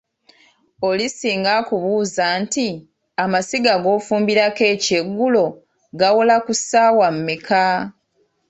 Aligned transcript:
Oli 0.87 1.07
singa 1.17 1.49
akubuuza 1.59 2.25
nti 2.41 2.67
,amasiga 3.23 3.73
g'ofumbirako 3.83 4.63
ekyeggulo 4.73 5.45
gawola 5.99 6.35
ku 6.45 6.51
ssaawa 6.59 7.07
mmeka? 7.15 7.63